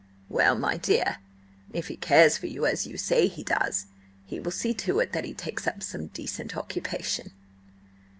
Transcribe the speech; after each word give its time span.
"Well, 0.29 0.55
my 0.57 0.77
dear, 0.77 1.17
if 1.73 1.87
he 1.87 1.95
cares 1.95 2.35
for 2.35 2.47
you 2.47 2.65
as 2.65 2.87
you 2.87 2.97
say 2.97 3.27
he 3.27 3.43
does, 3.43 3.85
he 4.25 4.39
will 4.39 4.49
see 4.49 4.73
to 4.73 4.99
it 4.99 5.11
that 5.11 5.25
he 5.25 5.35
takes 5.35 5.67
up 5.67 5.83
some 5.83 6.07
decent 6.07 6.57
occupation. 6.57 7.33